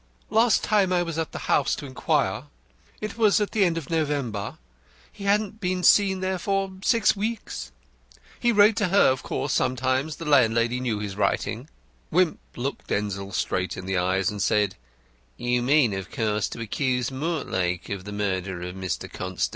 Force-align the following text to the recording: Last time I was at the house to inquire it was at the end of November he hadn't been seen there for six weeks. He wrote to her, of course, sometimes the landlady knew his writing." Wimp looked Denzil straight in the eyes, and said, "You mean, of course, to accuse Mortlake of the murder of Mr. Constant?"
Last 0.31 0.63
time 0.63 0.91
I 0.91 1.03
was 1.03 1.19
at 1.19 1.31
the 1.31 1.37
house 1.45 1.75
to 1.75 1.85
inquire 1.85 2.45
it 3.01 3.19
was 3.19 3.39
at 3.39 3.51
the 3.51 3.63
end 3.63 3.77
of 3.77 3.91
November 3.91 4.57
he 5.11 5.25
hadn't 5.25 5.59
been 5.61 5.83
seen 5.83 6.21
there 6.21 6.39
for 6.39 6.71
six 6.83 7.15
weeks. 7.15 7.71
He 8.39 8.51
wrote 8.51 8.75
to 8.77 8.87
her, 8.87 9.11
of 9.11 9.21
course, 9.21 9.53
sometimes 9.53 10.15
the 10.15 10.25
landlady 10.25 10.79
knew 10.79 10.97
his 10.97 11.15
writing." 11.15 11.69
Wimp 12.09 12.39
looked 12.55 12.87
Denzil 12.87 13.31
straight 13.31 13.77
in 13.77 13.85
the 13.85 13.99
eyes, 13.99 14.31
and 14.31 14.41
said, 14.41 14.73
"You 15.37 15.61
mean, 15.61 15.93
of 15.93 16.09
course, 16.09 16.47
to 16.49 16.59
accuse 16.61 17.11
Mortlake 17.11 17.89
of 17.89 18.03
the 18.03 18.11
murder 18.11 18.59
of 18.63 18.73
Mr. 18.73 19.01
Constant?" 19.07 19.49